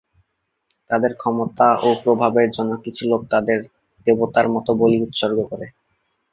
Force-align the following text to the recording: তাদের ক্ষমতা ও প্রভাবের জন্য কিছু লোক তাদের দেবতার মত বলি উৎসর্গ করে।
তাদের 0.89 1.11
ক্ষমতা 1.15 1.67
ও 1.79 1.99
প্রভাবের 2.03 2.47
জন্য 2.51 2.71
কিছু 2.85 3.03
লোক 3.11 3.21
তাদের 3.33 3.59
দেবতার 4.07 4.47
মত 4.53 4.67
বলি 4.81 4.97
উৎসর্গ 5.05 5.37
করে। 5.51 5.67